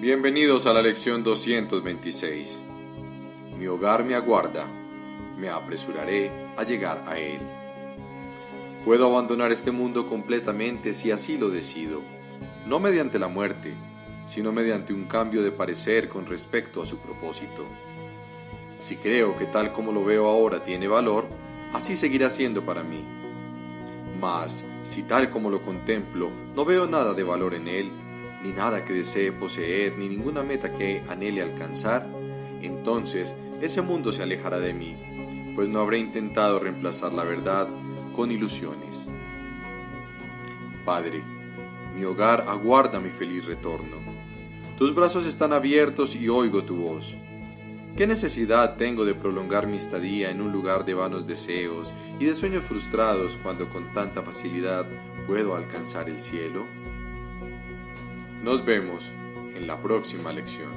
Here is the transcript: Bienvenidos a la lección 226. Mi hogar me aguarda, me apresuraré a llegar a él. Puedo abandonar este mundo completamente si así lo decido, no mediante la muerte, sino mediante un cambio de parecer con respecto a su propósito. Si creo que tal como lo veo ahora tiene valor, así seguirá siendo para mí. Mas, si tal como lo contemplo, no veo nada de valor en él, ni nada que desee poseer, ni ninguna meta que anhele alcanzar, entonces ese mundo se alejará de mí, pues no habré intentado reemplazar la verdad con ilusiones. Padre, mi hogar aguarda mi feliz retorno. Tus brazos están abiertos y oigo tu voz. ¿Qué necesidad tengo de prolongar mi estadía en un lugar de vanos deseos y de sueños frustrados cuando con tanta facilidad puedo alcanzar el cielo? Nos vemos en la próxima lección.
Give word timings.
Bienvenidos 0.00 0.66
a 0.66 0.72
la 0.72 0.80
lección 0.80 1.24
226. 1.24 2.62
Mi 3.58 3.66
hogar 3.66 4.04
me 4.04 4.14
aguarda, 4.14 4.64
me 5.36 5.48
apresuraré 5.48 6.30
a 6.56 6.62
llegar 6.62 7.02
a 7.08 7.18
él. 7.18 7.40
Puedo 8.84 9.08
abandonar 9.08 9.50
este 9.50 9.72
mundo 9.72 10.06
completamente 10.06 10.92
si 10.92 11.10
así 11.10 11.36
lo 11.36 11.48
decido, 11.48 12.02
no 12.64 12.78
mediante 12.78 13.18
la 13.18 13.26
muerte, 13.26 13.74
sino 14.24 14.52
mediante 14.52 14.92
un 14.92 15.06
cambio 15.06 15.42
de 15.42 15.50
parecer 15.50 16.08
con 16.08 16.26
respecto 16.26 16.80
a 16.80 16.86
su 16.86 16.98
propósito. 16.98 17.66
Si 18.78 18.98
creo 18.98 19.36
que 19.36 19.46
tal 19.46 19.72
como 19.72 19.90
lo 19.90 20.04
veo 20.04 20.28
ahora 20.28 20.62
tiene 20.62 20.86
valor, 20.86 21.26
así 21.72 21.96
seguirá 21.96 22.30
siendo 22.30 22.64
para 22.64 22.84
mí. 22.84 23.04
Mas, 24.20 24.64
si 24.84 25.02
tal 25.02 25.28
como 25.28 25.50
lo 25.50 25.60
contemplo, 25.60 26.30
no 26.54 26.64
veo 26.64 26.86
nada 26.86 27.14
de 27.14 27.24
valor 27.24 27.54
en 27.54 27.66
él, 27.66 27.90
ni 28.42 28.52
nada 28.52 28.84
que 28.84 28.92
desee 28.92 29.32
poseer, 29.32 29.98
ni 29.98 30.08
ninguna 30.08 30.42
meta 30.42 30.72
que 30.72 31.02
anhele 31.08 31.42
alcanzar, 31.42 32.06
entonces 32.62 33.34
ese 33.60 33.82
mundo 33.82 34.12
se 34.12 34.22
alejará 34.22 34.58
de 34.58 34.74
mí, 34.74 34.96
pues 35.54 35.68
no 35.68 35.80
habré 35.80 35.98
intentado 35.98 36.58
reemplazar 36.58 37.12
la 37.12 37.24
verdad 37.24 37.68
con 38.12 38.30
ilusiones. 38.30 39.06
Padre, 40.84 41.22
mi 41.94 42.04
hogar 42.04 42.44
aguarda 42.48 43.00
mi 43.00 43.10
feliz 43.10 43.44
retorno. 43.44 43.96
Tus 44.76 44.94
brazos 44.94 45.26
están 45.26 45.52
abiertos 45.52 46.14
y 46.14 46.28
oigo 46.28 46.62
tu 46.62 46.76
voz. 46.76 47.16
¿Qué 47.96 48.06
necesidad 48.06 48.76
tengo 48.76 49.04
de 49.04 49.14
prolongar 49.14 49.66
mi 49.66 49.76
estadía 49.76 50.30
en 50.30 50.40
un 50.40 50.52
lugar 50.52 50.84
de 50.84 50.94
vanos 50.94 51.26
deseos 51.26 51.92
y 52.20 52.26
de 52.26 52.36
sueños 52.36 52.64
frustrados 52.64 53.36
cuando 53.42 53.68
con 53.68 53.92
tanta 53.92 54.22
facilidad 54.22 54.86
puedo 55.26 55.56
alcanzar 55.56 56.08
el 56.08 56.20
cielo? 56.22 56.64
Nos 58.42 58.64
vemos 58.64 59.12
en 59.56 59.66
la 59.66 59.76
próxima 59.76 60.32
lección. 60.32 60.70